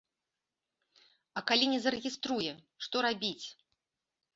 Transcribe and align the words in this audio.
А 1.39 1.45
калі 1.53 1.65
не 1.75 1.79
зарэгіструе, 1.85 2.51
што 2.87 2.95
рабіць? 3.11 3.45